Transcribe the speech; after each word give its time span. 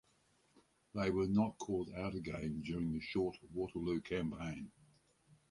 They 0.95 1.11
were 1.11 1.27
not 1.27 1.59
called 1.59 1.91
out 1.95 2.15
again 2.15 2.63
during 2.63 2.91
the 2.91 2.99
short 3.01 3.37
Waterloo 3.53 4.01
campaign. 4.01 4.71